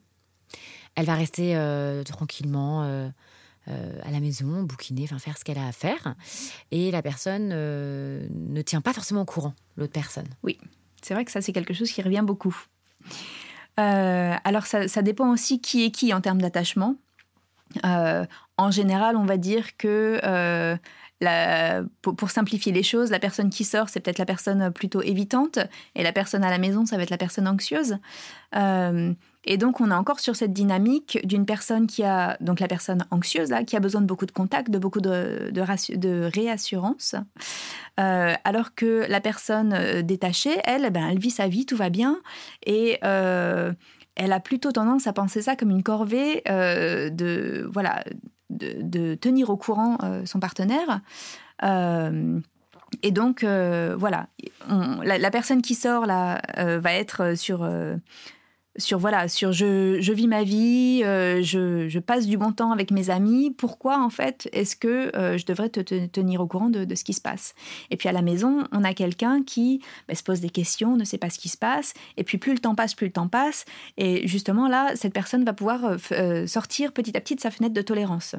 [0.94, 1.56] Elle va rester
[2.04, 3.12] tranquillement
[3.68, 6.16] euh, à la maison, bouquiner, enfin faire ce qu'elle a à faire.
[6.72, 10.26] Et la personne euh, ne tient pas forcément au courant, l'autre personne.
[10.42, 10.58] Oui,
[11.00, 12.56] c'est vrai que ça, c'est quelque chose qui revient beaucoup.
[13.80, 16.96] Euh, alors, ça, dépend aussi qui est qui en termes d'attachement.
[17.84, 20.78] en général, on va dire que
[22.02, 25.58] pour, simplifier les choses, la personne qui sort, c'est peut-être la personne plutôt évitante,
[25.94, 27.98] et la personne à la maison, ça va être la personne anxieuse.
[29.44, 33.04] Et donc, on est encore sur cette dynamique d'une personne qui a, donc la personne
[33.10, 37.16] anxieuse, là, qui a besoin de beaucoup de contact, de beaucoup de, de, réassurance,
[37.98, 41.90] euh, alors que la personne euh, détachée, elle, ben, elle vit sa vie, tout va
[41.90, 42.20] bien,
[42.64, 43.72] et euh,
[44.14, 48.04] elle a plutôt tendance à penser ça comme une corvée de, voilà,
[48.50, 51.00] de, tenir au courant son partenaire.
[53.02, 54.28] et donc, voilà,
[54.68, 57.66] la, personne qui sort là va être sur
[58.76, 62.72] sur voilà, sur je, je vis ma vie, euh, je, je, passe du bon temps
[62.72, 63.50] avec mes amis.
[63.50, 67.04] Pourquoi en fait est-ce que euh, je devrais te, tenir au courant de, de, ce
[67.04, 67.54] qui se passe?
[67.90, 71.04] Et puis à la maison, on a quelqu'un qui bah, se pose des questions, ne
[71.04, 71.92] sait pas ce qui se passe.
[72.16, 73.64] Et puis plus le temps passe, plus le temps passe.
[73.98, 77.74] Et justement là, cette personne va pouvoir euh, sortir petit à petit de sa fenêtre
[77.74, 78.36] de tolérance.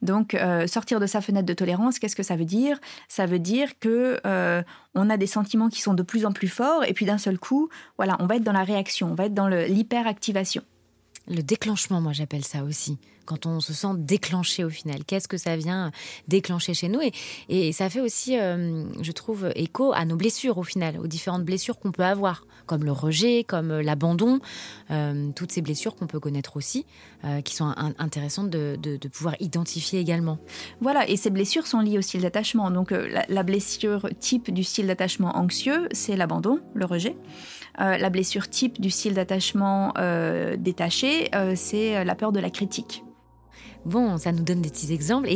[0.00, 2.78] Donc, euh, sortir de sa fenêtre de tolérance, qu'est-ce que ça veut dire?
[3.08, 4.62] Ça veut dire que euh,
[4.94, 7.38] on a des sentiments qui sont de plus en plus forts, et puis d'un seul
[7.38, 10.62] coup, voilà, on va être dans la réaction, on va être dans l'hyperactivation.
[11.28, 15.04] Le déclenchement, moi j'appelle ça aussi quand on se sent déclenché au final.
[15.04, 15.90] Qu'est-ce que ça vient
[16.28, 17.00] déclencher chez nous?
[17.48, 21.44] Et, ça fait aussi, euh, je trouve, écho à nos blessures au final, aux différentes
[21.44, 24.40] blessures qu'on peut avoir, comme le rejet, comme l'abandon,
[24.90, 26.86] euh, toutes ces blessures qu'on peut connaître aussi,
[27.24, 28.78] euh, qui sont intéressantes de,
[29.12, 30.38] pouvoir identifier également.
[30.80, 32.70] Voilà, et ces blessures sont liées au style d'attachement.
[32.70, 37.16] Donc la, blessure type du style d'attachement anxieux, c'est l'abandon, le rejet.
[37.78, 39.92] la blessure type du style d'attachement
[40.58, 43.02] détaché, c'est la peur de la critique.
[43.84, 45.28] Bon, ça nous donne des petits exemples.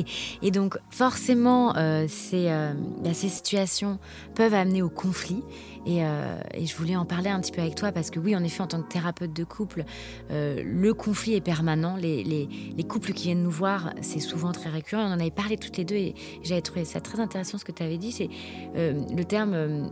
[0.42, 3.98] Et, donc, forcément, euh, euh, bah, ces, situations
[4.34, 5.42] peuvent amener au conflit.
[5.88, 8.44] Euh, et, je voulais en parler un petit peu avec toi parce que oui, en
[8.44, 9.84] effet, en tant que thérapeute de couple,
[10.30, 11.96] le conflit est permanent.
[11.96, 12.48] Les,
[12.88, 15.02] couples qui viennent nous voir, c'est souvent très récurrent.
[15.02, 17.72] On en avait parlé toutes les deux et j'avais trouvé ça très intéressant ce que
[17.72, 18.12] tu avais dit.
[18.12, 18.30] C'est
[18.76, 19.90] le terme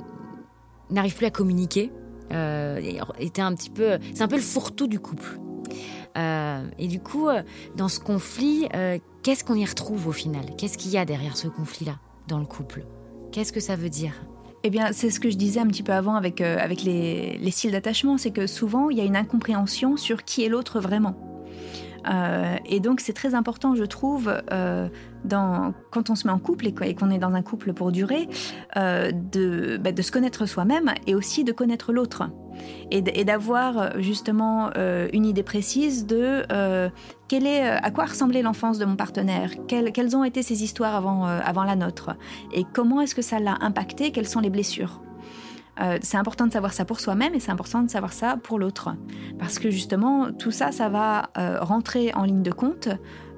[0.91, 1.91] n'arrive plus à communiquer.
[2.31, 5.41] était un petit peu, c'est un peu le fourre-tout du couple.
[6.17, 7.43] Euh, et du coup, euh,
[7.77, 10.45] dans ce conflit, euh, qu'est-ce qu'on y retrouve au final?
[10.57, 11.99] Qu'est-ce qu'il y a derrière ce conflit-là
[12.29, 12.85] dans le couple?
[13.33, 14.13] Qu'est-ce que ça veut dire?
[14.63, 17.51] Eh bien, c'est ce que je disais un petit peu avant avec, avec les, les
[17.51, 21.15] styles d'attachement, c'est que souvent, il y a une incompréhension sur qui est l'autre vraiment.
[22.65, 27.11] et donc, c'est très important, je trouve, quand on se met en couple et qu'on
[27.11, 28.27] est dans un couple pour durer,
[28.75, 32.31] bah, de se connaître soi-même et aussi de connaître l'autre
[32.91, 36.89] et d'avoir euh, justement euh, une idée précise de euh,
[37.29, 41.25] quelle est, à quoi ressemblait l'enfance de mon partenaire, quelles, ont été ses histoires avant,
[41.25, 42.11] avant la nôtre,
[42.53, 45.01] et comment est-ce que ça l'a impacté, quelles sont les blessures.
[46.03, 48.91] c'est important de savoir ça pour soi-même et c'est important de savoir ça pour l'autre.
[49.39, 51.31] Parce que justement, tout ça, ça va
[51.63, 52.89] rentrer en ligne de compte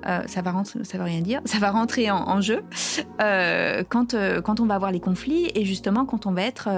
[0.06, 2.62] euh, ça va rentrer, ça veut rien dire, ça va rentrer en, jeu
[3.20, 6.68] euh, quand, euh, quand on va avoir les conflits et justement quand on va être,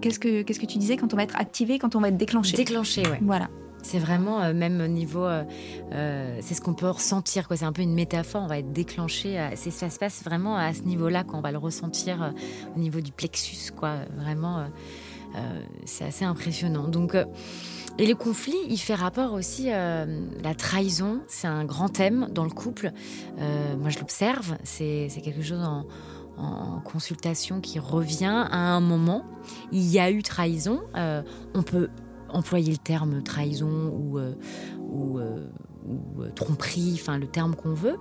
[0.00, 2.16] qu'est-ce que qu'est-ce que tu disais, quand on va être activé, quand on va être
[2.16, 2.56] déclenché.
[2.56, 3.18] Déclenché, ouais.
[3.22, 3.48] Voilà.
[3.82, 5.26] C'est vraiment même au niveau,
[5.90, 7.48] c'est ce qu'on peut ressentir.
[7.48, 7.56] Quoi.
[7.56, 8.42] C'est un peu une métaphore.
[8.42, 9.38] On va être déclenché.
[9.56, 12.34] ça se passe vraiment à ce niveau-là qu'on va le ressentir
[12.76, 13.72] au niveau du plexus.
[13.74, 13.94] Quoi.
[14.18, 14.66] Vraiment,
[15.86, 16.88] c'est assez impressionnant.
[16.88, 17.16] Donc
[17.98, 21.20] et le conflit, il fait rapport aussi euh, la trahison.
[21.28, 22.92] C'est un grand thème dans le couple.
[23.38, 24.56] Euh, moi, je l'observe.
[24.64, 25.86] C'est quelque chose en,
[26.82, 29.26] consultation qui revient à un moment.
[29.72, 30.80] Il y a eu trahison.
[30.96, 31.22] Euh,
[31.54, 31.90] on peut
[32.30, 34.18] employer le terme trahison ou,
[34.78, 37.98] ou, ou tromperie, enfin le terme qu'on veut.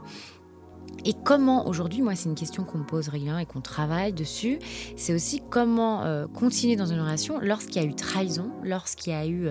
[1.05, 4.59] Et comment aujourd'hui, moi c'est une question qu'on me pose régulièrement et qu'on travaille dessus,
[4.97, 9.25] c'est aussi comment continuer dans une relation lorsqu'il y a eu trahison, lorsqu'il y a
[9.25, 9.49] eu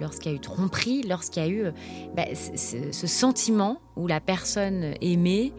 [0.00, 1.72] lorsqu'il y a eu tromperie, lorsqu'il y a eu
[2.16, 5.52] bah, ce, sentiment où la personne aimée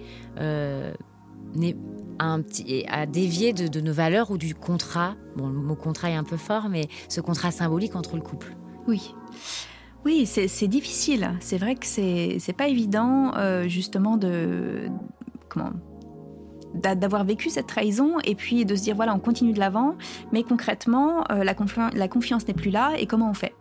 [2.43, 5.15] petit, à dévier de, nos valeurs ou du contrat.
[5.35, 8.55] Bon, le mot contrat est un peu fort, mais ce contrat symbolique entre le couple.
[8.87, 9.13] Oui.
[10.05, 11.31] Oui, c'est difficile.
[11.39, 14.89] C'est vrai que c'est pas évident, euh, justement, de.
[15.49, 15.71] Comment
[16.73, 19.95] d'avoir vécu cette trahison et puis de se dire voilà on continue de l'avant
[20.31, 21.55] mais concrètement euh, la,
[22.07, 23.55] confiance n'est plus là et comment on fait?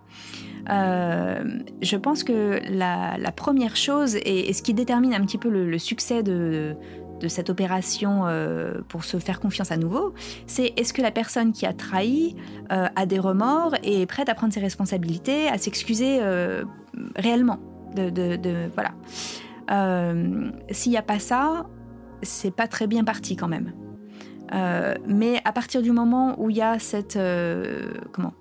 [0.68, 1.42] Euh,
[1.80, 6.22] je pense que la, première chose et, ce qui détermine un petit peu le succès
[6.22, 6.76] de,
[7.20, 10.14] de cette opération euh, pour se faire confiance à nouveau,
[10.46, 12.36] c'est est-ce que la personne qui a trahi
[12.72, 16.64] euh, a des remords et est prête à prendre ses responsabilités, à s'excuser euh,
[17.16, 17.58] réellement.
[17.94, 18.92] De, voilà.
[20.70, 21.66] S'il n'y a pas ça,
[22.22, 23.72] c'est pas très bien parti quand même.
[25.06, 27.18] mais à partir du moment où il y a cette
[28.12, 28.34] comment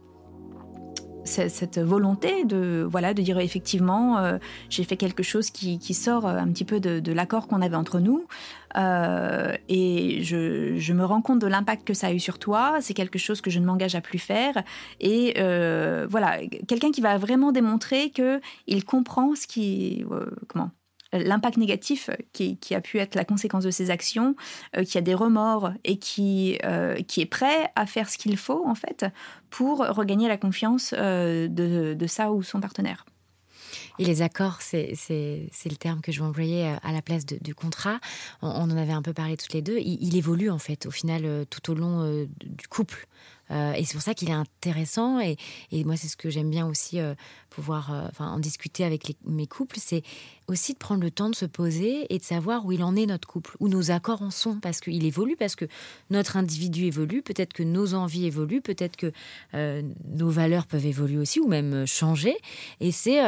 [1.26, 4.38] cette volonté de voilà de dire effectivement euh,
[4.70, 8.00] j'ai fait quelque chose qui, sort euh, un petit peu de, l'accord qu'on avait entre
[8.00, 8.26] nous.
[8.78, 12.78] Euh, et je, me rends compte de l'impact que ça a eu sur toi.
[12.82, 14.64] C'est quelque chose que je ne m'engage à plus faire.
[15.00, 15.34] Et
[16.10, 20.04] voilà quelqu'un qui va vraiment démontrer que il comprend ce qui
[20.48, 20.70] comment
[21.14, 24.36] l'impact négatif qui, a pu être la conséquence de ses actions,
[24.76, 28.38] euh, qui a des remords et qui, euh, qui est prêt à faire ce qu'il
[28.38, 29.06] faut en fait
[29.50, 33.06] pour regagner la confiance euh, de, de ça ou son partenaire.
[33.98, 38.00] Et les accords, c'est le terme que je vais employer à la place du contrat.
[38.42, 39.78] On, en avait un peu parlé toutes les deux.
[39.78, 43.08] Il, il évolue en fait au final tout au long du couple.
[43.52, 45.20] Euh, et c'est pour ça qu'il est intéressant.
[45.20, 45.38] Et,
[45.72, 47.14] moi, c'est ce que j'aime bien aussi euh,
[47.50, 50.04] pouvoir euh, en discuter avec mes couples, c'est
[50.48, 53.06] aussi de prendre le temps de se poser et de savoir où il en est
[53.06, 55.66] notre couple, où nos accords en sont, parce qu'il évolue, parce que
[56.10, 59.12] notre individu évolue, peut-être que nos envies évoluent, peut-être que
[59.54, 62.36] nos valeurs peuvent évoluer aussi, ou même changer.
[62.80, 63.20] Et c'est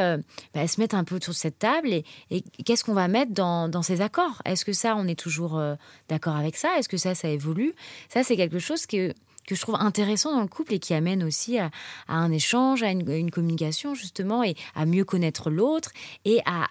[0.54, 3.32] bah, se mettre un peu autour de cette table et, et qu'est-ce qu'on va mettre
[3.32, 4.40] dans, dans ces accords?
[4.44, 5.60] Est-ce que ça, on est toujours
[6.08, 6.78] d'accord avec ça?
[6.78, 7.72] Est-ce que ça, ça évolue?
[8.08, 9.12] Ça, c'est quelque chose que
[9.48, 11.70] que je trouve intéressant dans le couple et qui amène aussi à,
[12.06, 15.90] un échange, à une, communication justement et à mieux connaître l'autre
[16.26, 16.66] et à,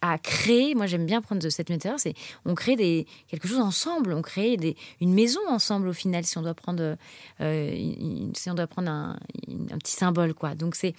[0.00, 3.60] à créer, moi j'aime bien prendre de cette méthode, c'est on crée des, quelque chose
[3.60, 6.96] ensemble, on crée des, une maison ensemble au final si on doit prendre,
[7.40, 7.92] euh,
[8.34, 9.18] si on doit prendre un,
[9.78, 10.56] petit symbole quoi.
[10.56, 10.94] Donc c'est,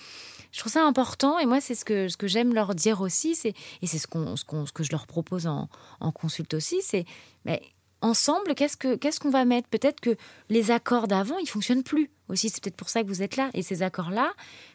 [0.54, 3.36] je trouve ça important et moi c'est ce que, ce que j'aime leur dire aussi,
[3.36, 5.68] c'est, et c'est ce, qu'on, ce, ce que je leur propose en,
[6.00, 7.04] en consulte aussi, c'est
[7.44, 7.62] mais
[8.08, 9.68] ensemble, qu'est-ce que qu'est-ce qu'on va mettre?
[9.68, 10.16] Peut-être que
[10.50, 12.10] les accords d'avant, ils fonctionnent plus.
[12.30, 13.50] Aussi, c'est peut-être pour ça que vous êtes là.
[13.54, 14.34] Et ces accords-là,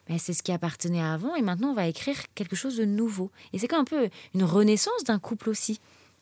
[0.09, 1.35] ben, c'est ce qui appartenait à avant.
[1.35, 3.31] Et maintenant, on va écrire quelque chose de nouveau.
[3.53, 5.81] Et c'est comme un peu une renaissance d'un couple aussi.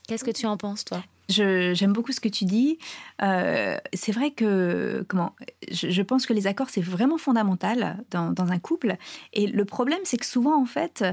[0.08, 1.04] Qu'est-ce que tu en penses, toi?
[1.30, 2.78] J'aime beaucoup ce que tu dis.
[3.22, 5.34] Euh, c'est vrai que comment
[5.70, 8.96] je, pense que les accords c'est vraiment fondamental dans, un couple.
[9.32, 11.04] Et le problème c'est que souvent en fait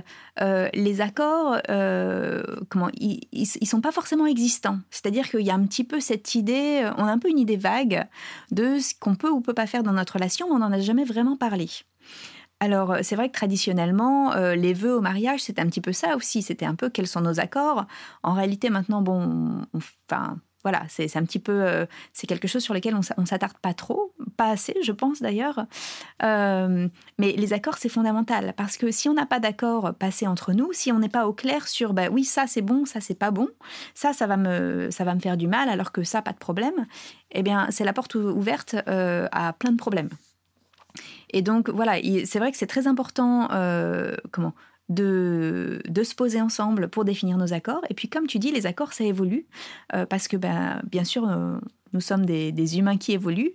[0.41, 4.79] euh, les accords euh, comment ils, ils, sont pas forcément existants.
[4.89, 7.57] C'est-à-dire qu'il y a un petit peu cette idée, on a un peu une idée
[7.57, 8.07] vague
[8.51, 10.79] de ce qu'on peut ou peut pas faire dans notre relation, mais on n'en a
[10.79, 11.67] jamais vraiment parlé.
[12.59, 15.93] Alors, euh, c'est vrai que traditionnellement, euh, les vœux au mariage, c'était un petit peu
[15.93, 16.41] ça aussi.
[16.41, 17.85] C'était un peu quels sont nos accords.
[18.23, 22.73] En réalité, maintenant, bon, enfin, voilà, c'est un petit peu, euh, c'est quelque chose sur
[22.73, 25.65] lequel on, s'attarde pas trop, pas assez, je pense d'ailleurs.
[26.21, 26.89] mais
[27.19, 30.91] les accords, c'est fondamental parce que si on n'a pas d'accord passé entre nous, si
[30.91, 33.47] on n'est pas au clair sur, bah oui, ça c'est bon, ça c'est pas bon,
[33.93, 36.37] ça, ça va me, ça va me faire du mal, alors que ça, pas de
[36.37, 36.85] problème.
[37.31, 40.09] Eh bien, c'est la porte ouverte à plein de problèmes.
[41.31, 44.53] Et donc voilà, c'est vrai que c'est très important euh, comment
[44.89, 47.81] de, de, se poser ensemble pour définir nos accords.
[47.89, 49.45] Et puis comme tu dis, les accords, ça évolue,
[49.93, 51.57] euh, parce que ben, bien sûr, euh,
[51.91, 53.53] nous sommes des, humains qui évoluent,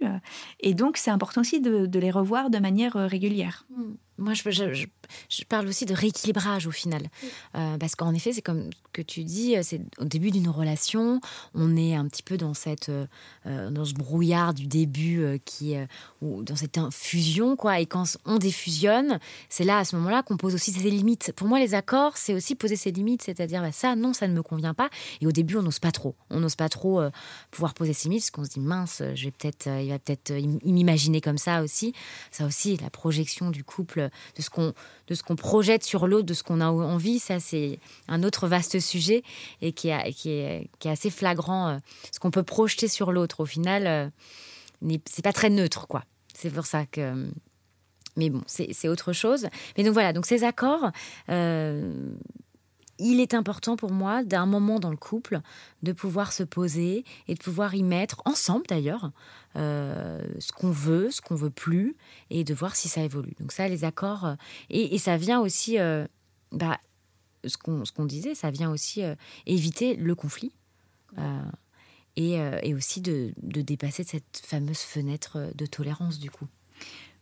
[0.60, 3.66] et donc c'est important aussi de, les revoir de manière régulière.
[3.70, 3.82] Mmh.
[4.18, 7.02] Moi, je, je, parle aussi de rééquilibrage au final.
[7.56, 11.20] Euh, parce qu'en effet, c'est comme que tu dis, c'est au début d'une relation,
[11.54, 15.74] on est un petit peu dans, cette, euh, dans ce brouillard du début, qui,
[16.20, 17.56] ou dans cette infusion.
[17.56, 17.80] Quoi.
[17.80, 21.32] Et quand on défusionne, c'est là, à ce moment-là, qu'on pose aussi ses limites.
[21.34, 24.34] Pour moi, les accords, c'est aussi poser ses limites, c'est-à-dire bah, ça, non, ça ne
[24.34, 24.90] me convient pas.
[25.22, 26.14] Et au début, on n'ose pas trop.
[26.28, 27.02] On n'ose pas trop
[27.50, 30.32] pouvoir poser ses limites, parce qu'on se dit, mince, je vais peut-être, il va peut-être
[30.64, 31.94] m'imaginer comme ça aussi.
[32.30, 34.72] Ça aussi, la projection du couple de ce qu'on
[35.08, 37.18] de ce qu'on projette sur l'autre, de ce qu'on a envie.
[37.18, 39.22] Ça, c'est un autre vaste sujet
[39.60, 41.68] et qui, qui, est, qui est assez flagrant.
[41.68, 41.78] Euh,
[42.12, 44.08] ce qu'on peut projeter sur l'autre, au final, euh,
[45.06, 46.04] c'est pas très neutre, quoi.
[46.34, 47.28] C'est pour ça que.
[48.16, 49.48] Mais bon, c'est autre chose.
[49.76, 50.90] Mais donc voilà, donc ces accords.
[51.30, 52.14] Euh,
[52.98, 55.40] il est important pour moi, d'un moment dans le couple,
[55.82, 59.12] de pouvoir se poser et de pouvoir y mettre, ensemble d'ailleurs,
[59.56, 61.96] euh, ce qu'on veut, ce qu'on veut plus,
[62.30, 63.34] et de voir si ça évolue.
[63.40, 64.34] Donc ça, les accords, euh,
[64.70, 66.06] et, ça vient aussi, euh,
[66.52, 66.78] bah,
[67.44, 69.02] ce qu'on disait, ça vient aussi
[69.46, 70.52] éviter le conflit.
[72.16, 76.46] Et, aussi de, de dépasser cette fameuse fenêtre de tolérance du coup.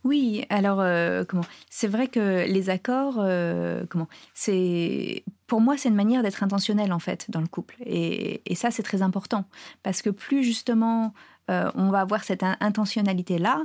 [0.03, 1.43] Oui, alors euh, comment?
[1.69, 4.07] C'est vrai que les accords, euh, comment?
[4.33, 8.71] C'est pour moi c'est une manière d'être intentionnel en fait dans le couple, et, ça
[8.71, 9.45] c'est très important
[9.83, 11.13] parce que plus justement
[11.49, 13.63] euh, on va avoir cette intentionnalité là,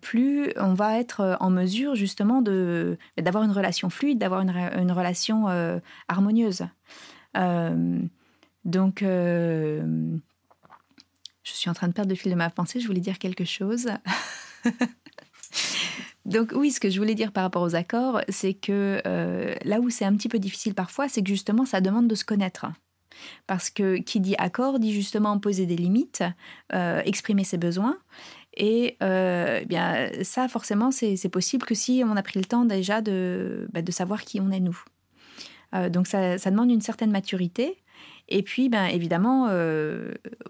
[0.00, 4.92] plus on va être en mesure justement de d'avoir une relation fluide, d'avoir une, une,
[4.92, 5.46] relation
[6.08, 6.64] harmonieuse.
[8.64, 9.04] donc
[11.42, 12.80] je suis en train de perdre le fil de ma pensée.
[12.80, 13.88] Je voulais dire quelque chose.
[16.24, 19.80] Donc oui, ce que je voulais dire par rapport aux accords, c'est que euh, là
[19.80, 22.66] où c'est un petit peu difficile parfois, c'est que justement, ça demande de se connaître.
[23.46, 26.24] Parce que qui dit accord dit justement poser des limites,
[26.72, 27.98] euh, exprimer ses besoins.
[28.56, 32.64] Et euh, eh bien ça, forcément, c'est possible que si on a pris le temps
[32.64, 34.78] déjà de, bah, de savoir qui on est nous.
[35.90, 37.78] donc ça, demande une certaine maturité.
[38.28, 39.48] Et puis, ben, évidemment,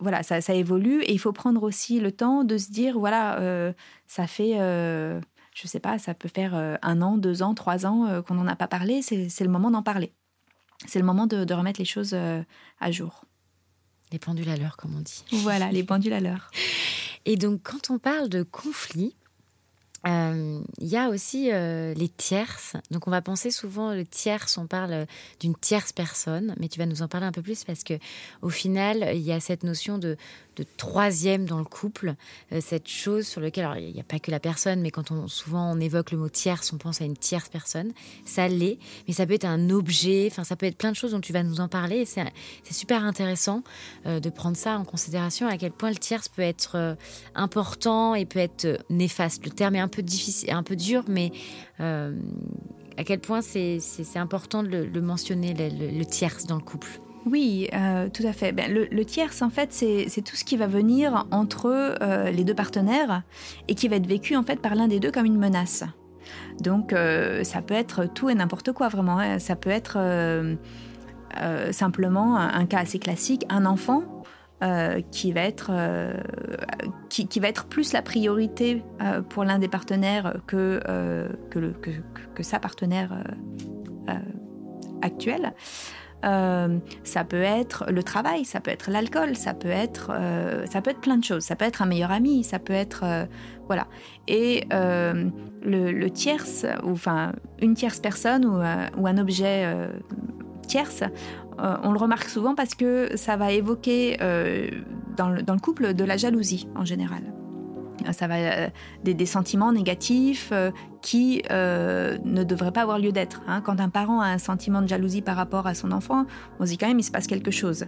[0.00, 3.74] voilà, ça, évolue et il faut prendre aussi le temps de se dire, voilà,
[4.06, 4.58] ça fait
[5.55, 8.35] je sais pas, ça peut faire euh, un an, deux ans, trois ans euh, qu'on
[8.35, 10.12] n'en a pas parlé, c'est le moment d'en parler.
[10.87, 12.43] C'est le moment de, remettre les choses euh,
[12.81, 13.25] à jour.
[14.11, 15.25] Les pendules à l'heure, comme on dit.
[15.31, 16.51] Voilà, les pendules à l'heure.
[17.25, 19.15] Et donc, quand on parle de conflit,
[20.05, 22.75] il y a aussi les tierces.
[22.91, 25.07] Donc, on va penser souvent le tierce, on parle
[25.38, 27.95] d'une tierce personne, mais tu vas nous en parler un peu plus parce que,
[28.43, 30.17] au final, il y a cette notion de,
[30.57, 32.15] de troisième dans le couple,
[32.53, 35.11] euh, cette chose sur laquelle, alors il n'y a pas que la personne, mais quand
[35.11, 37.93] on souvent on évoque le mot tierce, on pense à une tierce personne,
[38.25, 41.12] ça l'est, mais ça peut être un objet, enfin ça peut être plein de choses
[41.12, 42.25] dont tu vas nous en parler, c'est
[42.71, 43.62] super intéressant
[44.07, 46.95] euh, de prendre ça en considération, à quel point le tierce peut être euh,
[47.35, 49.45] important et peut être néfaste.
[49.45, 51.33] Le terme est un peu difficile, un peu dur, mais
[51.79, 53.81] à quel point c'est
[54.15, 57.01] important de le, mentionner, le, le tierce dans le couple.
[57.26, 58.52] Oui, euh, tout à fait.
[58.52, 61.66] Ben, le, tierce, en fait, c'est tout ce qui va venir entre
[62.02, 63.22] euh, les deux partenaires
[63.68, 65.85] et qui va être vécu en fait par l'un des deux comme une menace.
[66.61, 69.18] Donc, euh, ça peut être tout et n'importe quoi, vraiment.
[69.18, 69.38] Hein.
[69.38, 69.98] Ça peut être
[71.70, 74.02] simplement un, cas assez classique, un enfant
[75.11, 75.72] qui, va être,
[77.08, 78.82] qui, va être plus la priorité
[79.28, 80.80] pour l'un des partenaires que,
[81.50, 83.24] que sa partenaire
[85.02, 85.52] actuelle.
[86.24, 90.80] Euh, ça peut être le travail, ça peut être l'alcool, ça peut être euh, ça
[90.80, 91.42] peut être plein de choses.
[91.42, 93.24] Ça peut être un meilleur ami, ça peut être euh,
[93.66, 93.87] voilà.
[94.28, 99.66] Et le, tierce ou enfin une tierce personne ou, un objet
[100.66, 101.02] tierce,
[101.58, 104.18] on le remarque souvent parce que ça va évoquer
[105.16, 107.22] dans le couple de la jalousie en général
[108.12, 108.68] ça va euh,
[109.05, 113.42] des, sentiments négatifs euh, qui euh, ne devraient pas avoir lieu d'être.
[113.46, 113.61] Hein.
[113.61, 116.26] Quand un parent a un sentiment de jalousie par rapport à son enfant,
[116.59, 117.85] on se dit quand même il se passe quelque chose.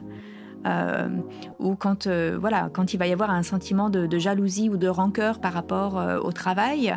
[1.59, 5.41] ou quand voilà, quand il va y avoir un sentiment de, jalousie ou de rancœur
[5.41, 6.97] par rapport au travail,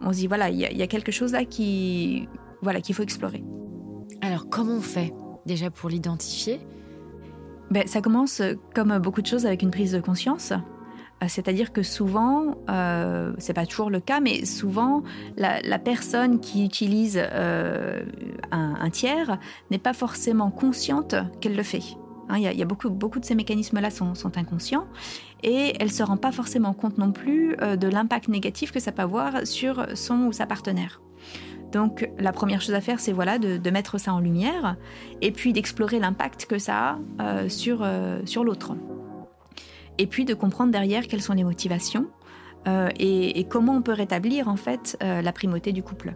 [0.00, 2.28] on se dit voilà, il y, a quelque chose là qui
[2.62, 3.42] voilà qu'il faut explorer.
[4.20, 5.12] Alors comment on fait
[5.46, 6.60] déjà pour l'identifier?
[7.70, 8.40] Ben, ça commence
[8.74, 10.52] comme beaucoup de choses avec une prise de conscience.
[11.22, 15.02] Euh, c'est-à-dire que souvent, euh, c'est pas toujours le cas, mais souvent,
[15.36, 18.02] la, personne qui utilise euh,
[18.50, 19.38] un, tiers
[19.70, 21.82] n'est pas forcément consciente qu'elle le fait.
[22.28, 24.86] Hein, il y, a beaucoup, beaucoup de ces mécanismes-là sont, sont, inconscients
[25.42, 28.92] et elle se rend pas forcément compte non plus euh, de l'impact négatif que ça
[28.92, 31.00] peut avoir sur son ou sa partenaire.
[31.72, 34.76] Donc la première chose à faire, c'est voilà de, mettre ça en lumière
[35.22, 37.86] et puis d'explorer l'impact que ça a sur,
[38.24, 38.74] sur l'autre
[39.98, 42.08] et puis de comprendre derrière quelles sont les motivations
[42.66, 46.14] euh, et, comment on peut rétablir en fait euh, la primauté du couple.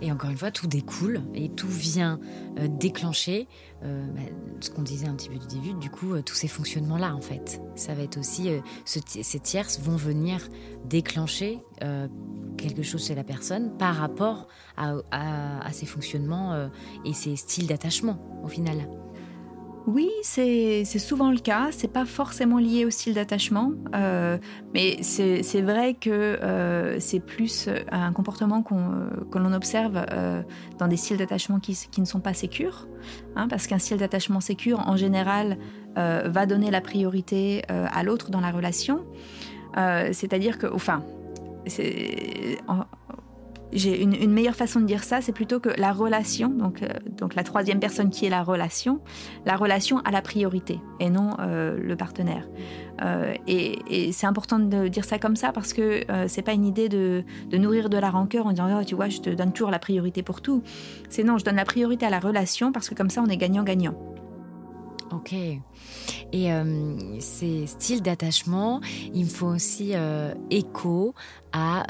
[0.00, 2.20] Et encore une fois, tout découle et tout vient
[2.58, 3.48] euh, déclencher
[3.82, 4.22] bah,
[4.60, 7.60] ce qu'on disait un petit peu du début, du coup, tous ces fonctionnements-là, en fait.
[7.74, 8.50] Ça va être aussi,
[8.84, 10.48] ces tierces vont venir
[10.84, 11.60] déclencher
[12.56, 16.70] quelque chose chez la personne par rapport à, à ces fonctionnements
[17.04, 18.88] et ces styles d'attachement, au final.
[19.88, 21.68] Oui, c'est souvent le cas.
[21.70, 24.36] C'est pas forcément lié au style d'attachement, euh,
[24.74, 30.04] mais c'est vrai que euh, c'est plus un comportement euh, que l'on observe
[30.78, 32.86] dans des styles d'attachement qui, ne sont pas sécures,
[33.34, 35.56] hein, parce qu'un style d'attachement sécure, en général,
[35.96, 39.06] va donner la priorité à l'autre dans la relation.
[39.74, 41.02] C'est-à-dire que, enfin,
[43.72, 47.34] j'ai une, meilleure façon de dire ça, c'est plutôt que la relation, donc, euh, donc
[47.34, 49.00] la troisième personne qui est la relation,
[49.44, 52.48] la relation a la priorité et non euh, le partenaire.
[53.02, 56.88] Euh, et, c'est important de dire ça comme ça parce que c'est pas une idée
[56.88, 59.78] de, nourrir de la rancœur en disant oh, tu vois je te donne toujours la
[59.78, 60.62] priorité pour tout.
[61.08, 63.36] C'est non, je donne la priorité à la relation parce que comme ça on est
[63.36, 63.94] gagnant-gagnant.
[65.10, 65.32] Ok.
[66.32, 66.50] Et
[67.20, 68.80] ces styles d'attachement,
[69.14, 69.94] il me faut aussi
[70.50, 71.14] écho
[71.52, 71.86] à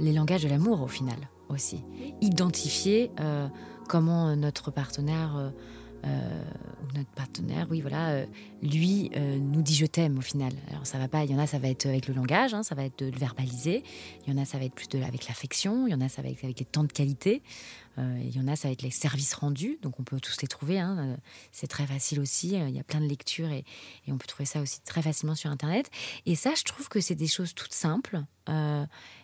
[0.00, 1.16] les langages de l'amour au final
[1.48, 1.84] aussi.
[2.20, 3.10] Identifier
[3.88, 5.52] comment notre partenaire
[6.94, 8.24] notre partenaire, oui, voilà,
[8.62, 10.52] lui nous dit je t'aime au final.
[10.70, 12.62] Alors ça va pas, il y en a, ça va être avec le langage, hein,
[12.62, 13.82] ça va être de le verbaliser.
[14.26, 15.86] Il y en a, ça va être plus de, avec l'affection.
[15.86, 17.42] Il y en a, ça va être avec les temps de qualité.
[17.98, 20.40] Euh, il y en a, ça va être les services rendus, donc on peut tous
[20.42, 20.80] les trouver.
[20.80, 20.96] Hein.
[20.98, 21.16] Euh,
[21.52, 22.56] c'est très facile aussi.
[22.56, 23.64] Euh, il y a plein de lectures et,
[24.08, 25.90] on peut trouver ça aussi très facilement sur Internet.
[26.26, 28.22] Et ça, je trouve que c'est des choses toutes simples,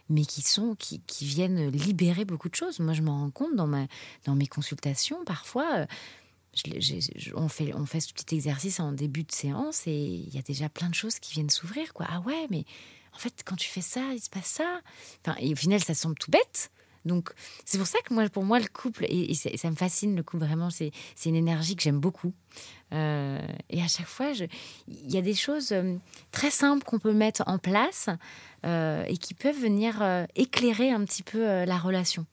[0.09, 2.81] mais qui sont qui, viennent libérer beaucoup de choses.
[2.81, 5.87] Moi, je m'en rends compte dans mes consultations parfois.
[7.35, 10.43] On, fait, on fait ce petit exercice en début de séance et il y a
[10.43, 11.93] déjà plein de choses qui viennent s'ouvrir.
[11.95, 12.07] Quoi.
[12.09, 12.65] Ah ouais, mais
[13.15, 14.81] en fait, quand tu fais ça, il se passe ça.
[15.25, 16.71] Enfin, et au final, ça semble tout bête.
[17.05, 17.31] Donc,
[17.65, 20.45] c'est pour ça que moi, pour moi, le couple, et, ça, me fascine, le couple,
[20.45, 20.93] vraiment, c'est
[21.25, 22.35] une énergie que j'aime beaucoup.
[22.93, 23.41] Euh,
[23.71, 24.33] et à chaque fois,
[24.89, 25.97] il y a des choses euh,
[26.33, 28.09] très simples qu'on peut mettre en place
[28.67, 30.03] euh, et qui peuvent venir
[30.35, 32.27] éclairer un petit peu la relation.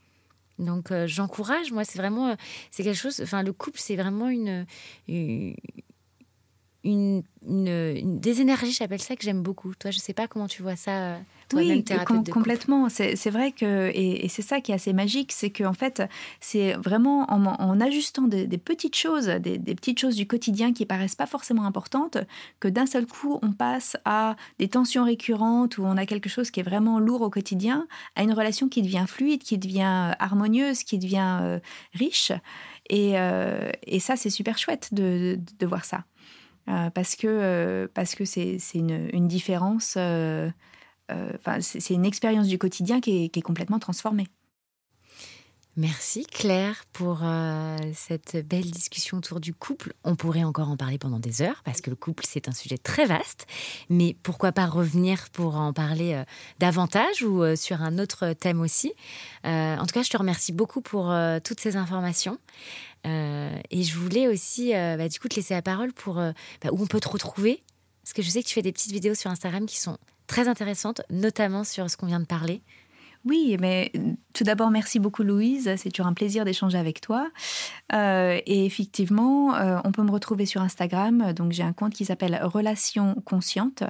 [0.60, 2.36] Donc, j'encourage, moi, c'est vraiment,
[2.72, 4.66] c'est quelque chose, enfin, le couple, c'est vraiment une,
[6.84, 7.24] une,
[8.20, 9.74] des énergies, j'appelle ça, que j'aime beaucoup.
[9.76, 11.20] Toi, je sais pas comment tu vois ça.
[11.54, 11.84] Euh, oui,
[12.32, 12.90] complètement.
[12.90, 16.04] C'est vrai que, et, c'est ça qui est assez magique, c'est qu'en fait,
[16.40, 21.26] c'est vraiment en, ajustant des, petites choses, des, petites choses du quotidien qui paraissent pas
[21.26, 22.18] forcément importantes,
[22.60, 26.52] que d'un seul coup, on passe à des tensions récurrentes où on a quelque chose
[26.52, 30.84] qui est vraiment lourd au quotidien, à une relation qui devient fluide, qui devient harmonieuse,
[30.84, 31.60] qui devient euh,
[31.94, 32.32] riche.
[32.90, 36.04] Et, euh, et ça, c'est super chouette de, de voir ça.
[36.70, 40.50] Euh, parce que euh, parce que c'est une, une, différence, euh,
[41.10, 44.28] enfin c'est une expérience du quotidien qui est, complètement transformée.
[45.78, 47.22] Merci Claire pour
[47.94, 49.94] cette belle discussion autour du couple.
[50.04, 52.80] On pourrait encore en parler pendant des heures parce que le couple c'est un sujet
[52.80, 53.46] très vaste,
[53.88, 56.24] mais pourquoi pas revenir pour en parler
[56.58, 58.92] davantage ou sur un autre thème aussi.
[59.44, 62.40] en tout cas, je te remercie beaucoup pour toutes ces informations.
[63.06, 66.32] Euh, et je voulais aussi, euh, bah, du coup, te laisser la parole pour euh,
[66.62, 67.64] bah, où on peut te retrouver.
[68.04, 69.98] Parce que je sais que tu fais des petites vidéos sur Instagram qui sont
[70.28, 72.62] très intéressantes, notamment sur ce qu'on vient de parler.
[73.26, 73.92] Oui, mais
[74.34, 75.74] tout d'abord, merci beaucoup Louise.
[75.78, 77.30] C'est toujours un plaisir d'échanger avec toi.
[77.94, 79.54] et effectivement,
[79.84, 81.34] on peut me retrouver sur Instagram.
[81.34, 83.84] Donc, j'ai un compte qui s'appelle Relations Conscientes.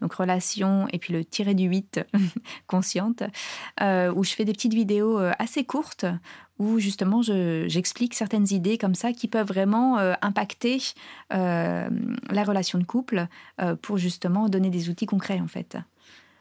[0.00, 2.00] Donc, Relations et puis le tiré du 8
[2.66, 3.22] Consciente,
[3.80, 6.06] où je fais des petites vidéos assez courtes
[6.60, 10.78] où justement j'explique certaines idées comme ça qui peuvent vraiment euh, impacter
[11.32, 11.88] euh,
[12.28, 13.26] la relation de couple
[13.60, 15.78] euh, pour justement donner des outils concrets en fait.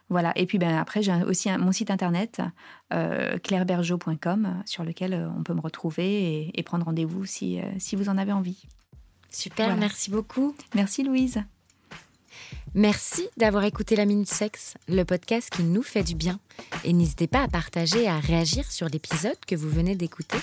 [0.09, 0.31] Voilà.
[0.35, 2.41] Et puis ben, après, j'ai aussi mon site internet,
[2.89, 8.31] clairebergeau.com, sur lequel on peut me retrouver et, prendre rendez-vous si, si vous en avez
[8.31, 8.65] envie.
[9.29, 10.55] Super, merci beaucoup.
[10.75, 11.43] Merci Louise.
[12.75, 16.39] Merci d'avoir écouté La Minute Sexe, le podcast qui nous fait du bien.
[16.83, 20.37] Et n'hésitez pas à partager et à réagir sur l'épisode que vous venez d'écouter,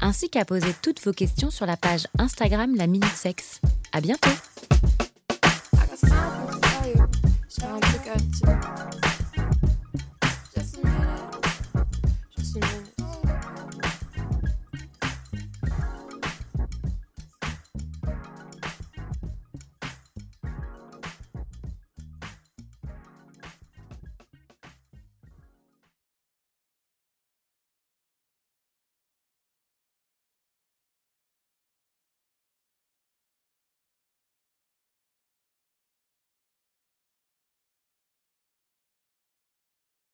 [0.00, 3.60] ainsi qu'à poser toutes vos questions sur la page Instagram La Minute Sexe.
[3.92, 4.30] À bientôt!